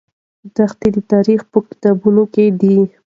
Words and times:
دښتې 0.55 0.87
د 0.95 0.97
تاریخ 1.11 1.41
په 1.51 1.59
کتابونو 1.67 2.23
کې 2.33 2.45
دي. 2.59 2.79